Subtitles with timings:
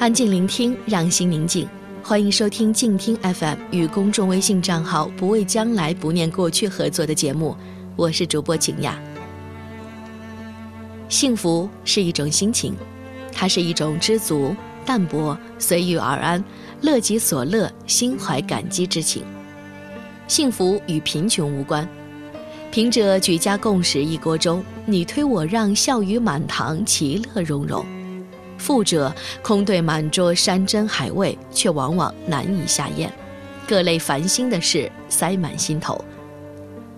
[0.00, 1.68] 安静聆听，让心宁静。
[2.02, 7.54] 欢迎收听静听 FM 与公众微信账号“不畏将来，不念过去”合作的节目，
[7.96, 8.98] 我是主播景雅。
[11.10, 12.74] 幸福是一种心情，
[13.30, 14.56] 它是一种知足、
[14.86, 16.42] 淡泊、随遇而安、
[16.80, 19.22] 乐己所乐、心怀感激之情。
[20.26, 21.86] 幸福与贫穷无关，
[22.70, 27.84] 贫者举家共食一锅粥，你推我让，笑语满堂，其乐融融。
[28.60, 33.10] 富者空对满桌山珍海味，却往往难以下咽，
[33.66, 36.04] 各类烦心的事塞满心头。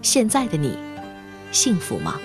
[0.02, 0.76] 现在的你，
[1.52, 2.20] 幸福吗？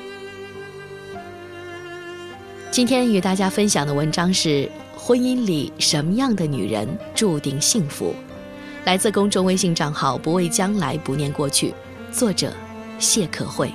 [2.72, 8.13] 今天与大家分享的文章是：婚姻里什么样的女人注定幸福？
[8.85, 11.74] 来自公众微信账号“不畏将来，不念过去”，
[12.12, 12.52] 作者
[12.99, 13.72] 谢可慧。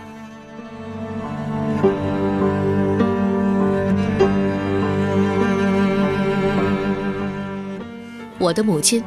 [8.42, 9.00] 我的母亲，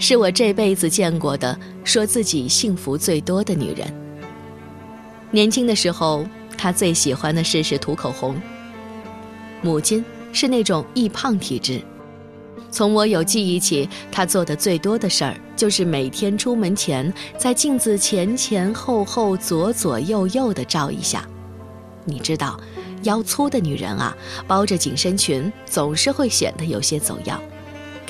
[0.00, 3.86] 是我这辈子见过的说自己幸福最多的女人。
[5.30, 6.26] 年轻的时候，
[6.58, 8.34] 她最喜欢的事是涂口红。
[9.62, 11.80] 母亲是那种易胖体质，
[12.72, 21.24] 从我有记忆起，她做的最多的事儿就是每天出门前在镜子前前后后、左左右右的照一下。
[22.04, 22.58] 你知道，
[23.04, 24.16] 腰粗的女人啊，
[24.48, 27.40] 包着紧身裙总是会显得有些走样。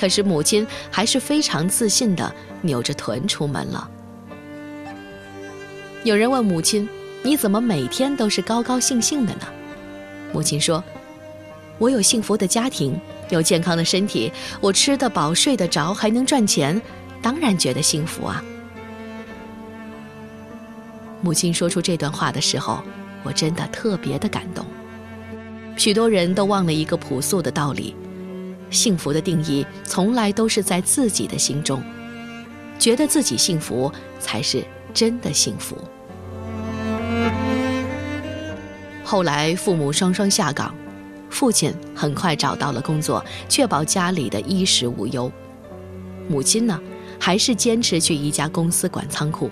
[0.02, 3.88] 可是母亲还是非常自信地扭着臀出门了。
[6.02, 6.88] 有人问母亲
[7.22, 9.42] ：“你怎么每天都是高高兴兴的呢？”
[10.34, 10.82] 母亲说
[11.78, 16.82] ：“我有幸福的家庭，有健康的身体，我吃得饱、睡得着，还能赚钱，
[17.22, 18.42] 当然觉得幸福啊。”
[21.22, 22.82] 母亲说出这段话的时候，
[23.22, 24.66] 我真的特别的感动。
[25.76, 27.94] 许多人都忘了一个朴素的道理。
[28.72, 31.80] 幸福的定义从来都是在自己的心中，
[32.78, 35.76] 觉得自己幸福才是真的幸福。
[39.04, 40.74] 后来父母双双下岗，
[41.28, 45.30] 父亲很快找到了工作，确保家里的衣食无忧。
[46.28, 46.80] 母亲呢，
[47.18, 49.50] 还是坚持去一家公司管仓库。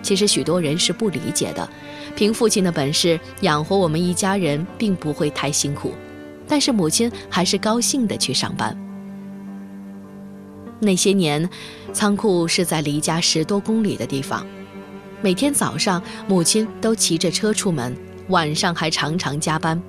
[0.00, 1.68] 其实许多人是不理解的，
[2.16, 5.92] 凭父亲的本事养活我们一家人，并不会太辛苦。
[6.48, 8.76] 但是母亲还是高兴的去上班。
[10.80, 11.48] 那些年，
[11.92, 14.46] 仓库是在离家十多公里的地方，
[15.20, 17.96] 每天早上母亲都骑着车出门，
[18.28, 19.80] 晚上还常常加班，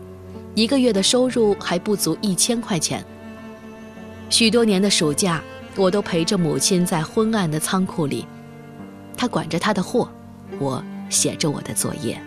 [0.55, 3.05] 一个月的收入还不足一千块钱。
[4.29, 5.41] 许多年的暑假，
[5.75, 8.25] 我都陪着母亲在昏暗的仓库里，
[9.15, 10.09] 她管着她的货，
[10.59, 12.19] 我写着我的作业。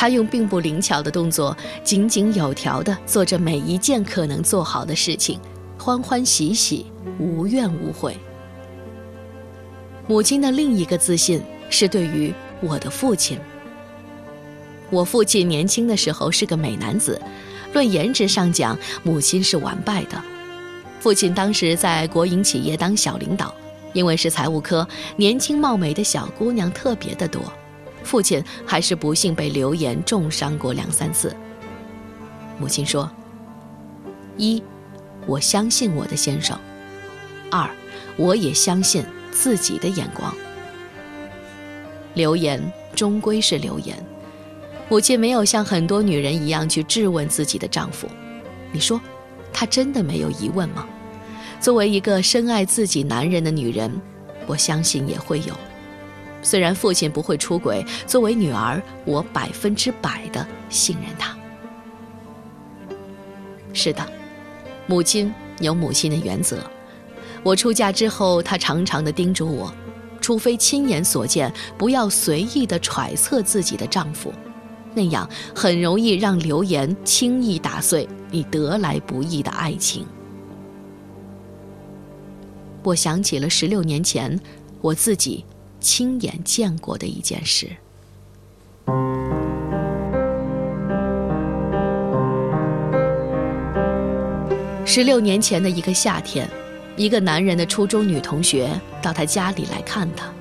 [0.00, 5.40] 他用并不灵巧的动作，井井有条地做着每一件可能做好的事情，
[5.76, 6.86] 欢欢喜喜，
[7.18, 8.16] 无怨无悔。
[10.06, 13.40] 母亲的另一个自信是对于我的父亲。
[14.88, 17.20] 我父亲年轻的时候是个美男子，
[17.72, 20.22] 论颜值上讲，母亲是完败的。
[21.00, 23.52] 父亲当时在国营企业当小领导，
[23.92, 24.86] 因为是财务科，
[25.16, 27.52] 年轻貌美的小姑娘特别的多。
[28.02, 31.34] 父亲还是不幸被流言重伤过两三次。
[32.58, 33.10] 母亲说
[34.36, 34.62] ：“一，
[35.26, 36.56] 我相信我的先生；
[37.50, 37.68] 二，
[38.16, 40.34] 我也相信自己的眼光。
[42.14, 42.60] 流言
[42.94, 43.96] 终归是流言。
[44.88, 48.08] 母亲没有像很多女人一样去质问自己的丈夫。
[48.72, 49.00] 你说，
[49.52, 50.86] 她真的没有疑问吗？
[51.60, 54.00] 作为一个深爱自己男人的女人，
[54.46, 55.54] 我相信也会有。”
[56.40, 61.36] 虽然父亲不会出轨，作为女儿，我百分之百的信任他。
[63.72, 64.04] 是的，
[64.86, 66.58] 母亲有母亲的原则。
[67.42, 69.72] 我出嫁之后，她常常的叮嘱我，
[70.20, 74.32] 除非亲眼所见，不要随意的揣测自己的丈夫，
[74.94, 80.06] 那样很容易让流言轻易打碎你得来不易的爱情。
[82.82, 84.38] 我想起了十六年前，
[84.80, 85.44] 我自己。
[85.80, 87.68] 亲眼见过的一件事。
[94.84, 96.48] 十六年前的一个夏天，
[96.96, 98.68] 一个男人的初中女同学
[99.02, 100.32] 到他家里来看他。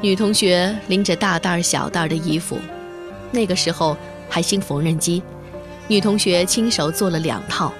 [0.00, 2.56] 女同学拎着大袋小袋的衣服，
[3.32, 3.96] 那个时候
[4.28, 5.22] 还兴缝纫机，
[5.88, 7.74] 女同学亲手做了两套，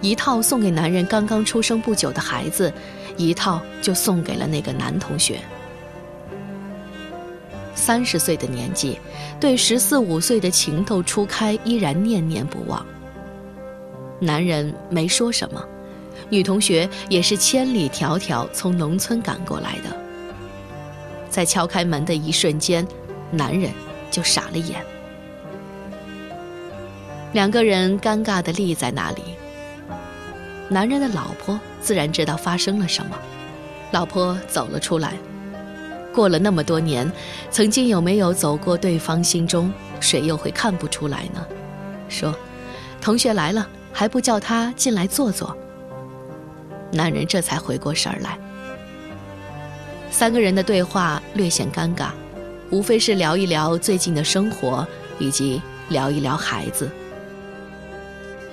[0.00, 2.72] 一套送给男人刚刚出生不久的孩子。
[3.16, 5.40] 一套就送给了那个男同学。
[7.74, 8.96] 三十岁的年纪，
[9.40, 12.86] 对十四五岁的情窦初开依然念念不忘。
[14.20, 15.60] 男人没说什么，
[16.30, 19.96] 女同学也是千里迢迢从农村赶过来的。
[21.28, 22.86] 在敲开门的一瞬间，
[23.32, 23.72] 男人
[24.12, 24.80] 就傻了眼。
[27.32, 29.22] 两个人尴尬地立在那里。
[30.70, 33.16] 男人的老婆自然知道发生了什么，
[33.90, 35.14] 老婆走了出来。
[36.12, 37.10] 过了那么多年，
[37.50, 41.46] 曾经有没有走过对方心中，谁又会看不出来呢？
[42.08, 42.34] 说
[43.00, 45.56] ：“同学来了，还不叫他进来坐坐。”
[46.92, 48.38] 男人这才回过神儿来。
[50.10, 52.08] 三个人的对话略显尴尬，
[52.70, 54.86] 无非是聊一聊最近的生活，
[55.18, 56.90] 以及聊一聊孩子。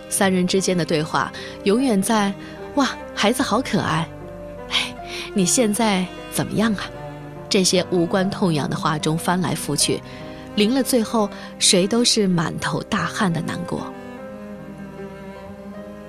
[0.10, 1.32] 三人之间的对话
[1.64, 2.34] 永远在
[2.76, 4.08] “哇，孩子好可爱
[4.70, 4.96] ”，“哎，
[5.34, 6.86] 你现在怎么样啊？”
[7.50, 10.02] 这些无关痛痒的话中翻来覆去，
[10.56, 13.86] 临了最后，谁都是满头大汗的难过。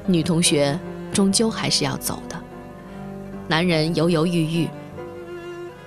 [0.06, 0.78] 女同学
[1.12, 2.36] 终究还是要走的，
[3.46, 4.68] 男人犹犹豫豫。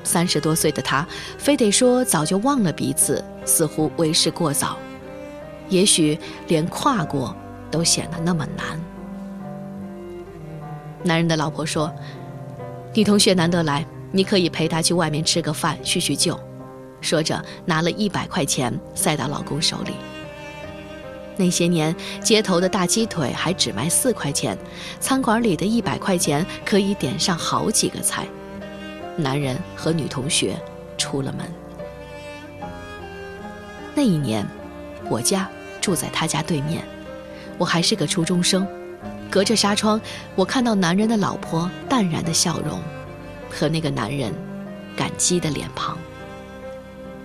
[0.03, 1.05] 三十多岁的他，
[1.37, 4.77] 非得说早就忘了彼此，似乎为时过早。
[5.67, 6.17] 也许
[6.47, 7.35] 连跨过。
[7.69, 8.79] 都显得那么难。
[11.03, 11.93] 男人的老婆说
[12.93, 16.39] ：“女同学难得来，你可以陪她去外面吃个饭叙叙旧。”
[17.01, 19.93] 说着，拿了一百块钱塞到老公手里。
[21.37, 24.57] 那些年，街头的大鸡腿还只卖四块钱，
[24.99, 28.27] 餐馆里的一百块钱可以点上好几个菜。
[29.15, 30.57] 男人和女同学
[30.97, 31.45] 出了门。
[33.95, 34.45] 那一年，
[35.09, 35.49] 我家
[35.79, 36.83] 住在他家对面。
[37.59, 38.65] 我还是个初中生，
[39.29, 39.99] 隔着纱窗，
[40.33, 42.79] 我看到男人的老婆淡然的笑容，
[43.51, 44.33] 和那个男人
[44.95, 45.97] 感激的脸庞。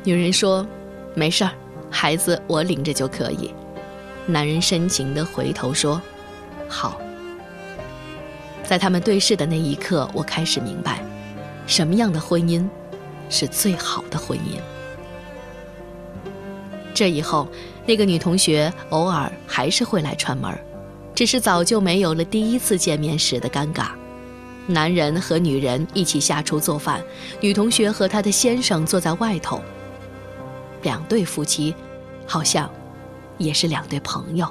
[0.03, 0.67] 女人说
[1.15, 1.53] ：“没事儿，
[1.89, 3.55] 孩子我领着就可以。”
[4.27, 6.03] 男人深情的回头说
[6.69, 7.01] ：“好。”
[8.65, 11.01] 在他们对视的那一刻，我开始明白，
[11.67, 12.69] 什么样的婚姻
[13.31, 14.59] 是最好的婚姻。
[16.93, 17.47] 这以后。
[17.87, 20.57] 那个女同学偶尔还是会来串门，
[21.15, 23.89] 只是早就没有了第一次见面时的尴尬。
[24.67, 27.03] 男人和女人一起下厨做饭，
[27.41, 29.61] 女同学和她的先生坐在外头。
[30.83, 31.75] 两对夫妻，
[32.27, 32.71] 好像
[33.37, 34.47] 也是两对朋友。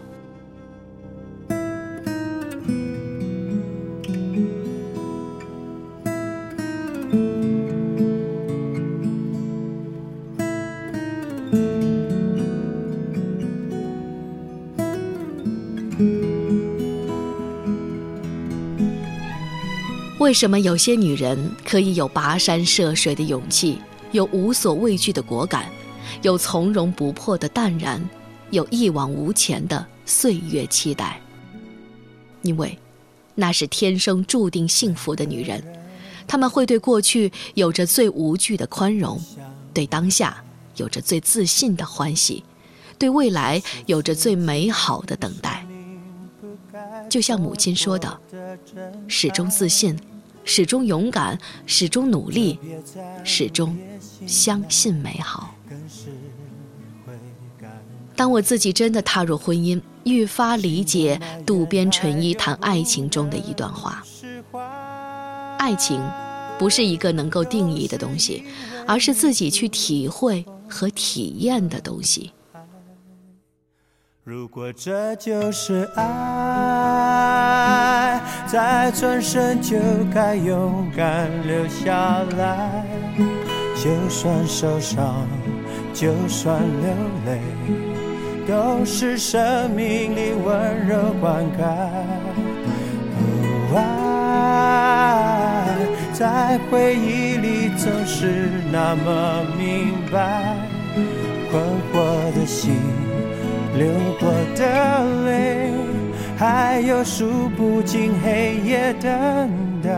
[20.23, 23.77] 为什么有些女人可以有跋山涉水的勇气，
[24.13, 25.69] 有无所畏惧的果敢，
[26.21, 28.01] 有从容不迫的淡然，
[28.49, 31.19] 有一往无前的岁月期待？
[32.41, 32.79] 因为，
[33.35, 35.61] 那是天生注定幸福的女人，
[36.25, 39.21] 她们会对过去有着最无惧的宽容，
[39.73, 40.41] 对当下
[40.77, 42.45] 有着最自信的欢喜，
[42.97, 45.67] 对未来有着最美好的等待。
[47.09, 48.21] 就像母亲说的，
[49.09, 49.99] 始终自信。
[50.43, 52.59] 始终勇敢，始终努力，
[53.23, 53.77] 始终
[54.27, 55.55] 相信美好。
[58.15, 64.03] 当我自己真的踏入婚姻，愈发理解渡边淳一谈爱情中的一段话：
[65.57, 65.99] 爱情
[66.59, 68.45] 不是一个能够定义的东西，
[68.85, 72.31] 而是自己去体会和体验的东西。
[74.23, 76.03] 如果这就是爱，
[78.47, 79.77] 再转身就
[80.13, 82.83] 该勇敢留下来。
[83.75, 85.27] 就算受伤，
[85.93, 86.89] 就算流
[87.25, 87.41] 泪，
[88.47, 91.63] 都是生命里温柔灌溉。
[93.75, 95.65] 爱
[96.13, 100.55] 在回忆里总是那么明白，
[101.51, 101.61] 困
[101.91, 102.75] 惑的心。
[103.75, 103.87] 流
[104.19, 104.61] 过的
[105.25, 105.71] 泪，
[106.45, 109.89] 还有数不尽黑夜等待。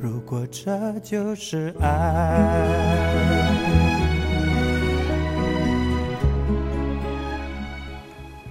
[0.00, 2.64] 如果这就是爱，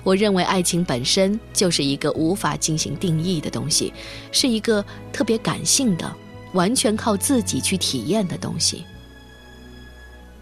[0.04, 3.94] 我认为爱情本身就是一个无法进行定义的东西，
[4.34, 4.84] 是一个
[5.14, 6.14] 特别感性的、
[6.52, 8.84] 完全靠自己去体验的东西。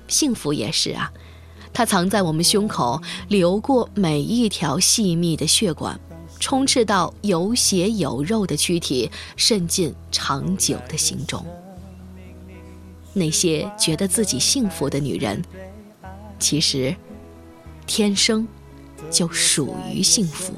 [0.08, 1.14] 幸福也是啊。
[1.74, 6.00] 它藏在我们胸口，流过每一条细密的血管，
[6.40, 11.44] 充斥到有血有肉的躯体，渗进长久的心中。
[13.12, 15.42] 那些觉得自己幸福的女人，
[16.40, 16.96] 其实
[17.86, 18.48] 天生
[19.12, 20.54] 就属于幸福。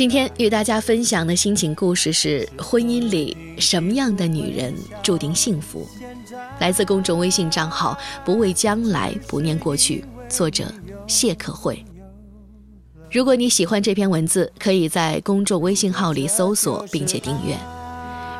[0.00, 5.86] 今天与大家分享的心情故事是：婚姻里什么样的女人注定幸福？
[6.58, 10.64] 来自公众微信账号“不畏将来，不念过去”，作者
[11.06, 11.84] 谢可慧。
[13.12, 17.54] 如果你喜欢这篇文字，可以在公众微信号里搜索并且订阅。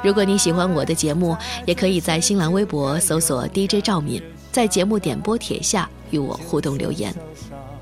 [0.02, 1.37] 如果你喜欢我的节目，
[1.67, 7.14] 也可以在新浪微博搜索 DJ 赵敏，在节目点播帖下与我互动留言。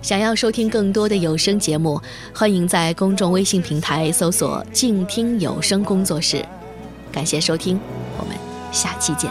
[0.08, 2.00] 想要收听更多的有声节目，
[2.32, 6.42] 欢迎在公众微信平台搜索“静听有声工作室”。
[7.12, 7.78] 感谢收听，
[8.16, 8.34] 我们
[8.72, 9.30] 下期见。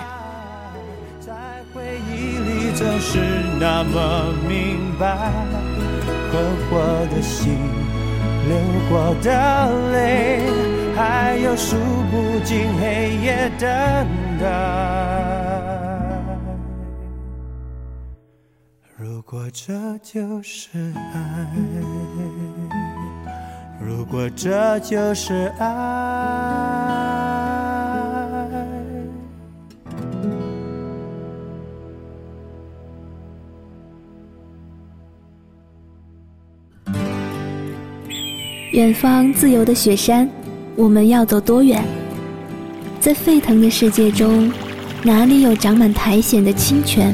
[1.19, 1.33] 在
[1.73, 1.81] 回
[2.13, 3.17] 忆里总是
[3.59, 5.31] 那么明白。
[6.31, 6.37] 刻
[6.69, 7.57] 过的心，
[8.47, 8.55] 流
[8.87, 10.43] 过的泪，
[10.95, 11.75] 还有数
[12.11, 13.67] 不尽黑夜等
[14.39, 15.76] 待。
[19.29, 21.45] 果这就是爱，
[23.85, 25.67] 如果这就是爱。
[38.71, 40.29] 远方自由的雪山，
[40.77, 41.83] 我们要走多远？
[43.01, 44.49] 在沸腾的世界中，
[45.03, 47.13] 哪里有长满苔藓的清泉？